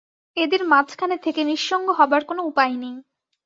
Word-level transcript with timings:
এদের 0.37 0.61
মাঝখানে 0.65 1.15
থেকে 1.17 1.41
নিঃসঙ্গ 1.43 1.87
হবার 1.99 2.21
কোনো 2.25 2.41
উপায় 2.43 2.75
নেই। 2.75 2.95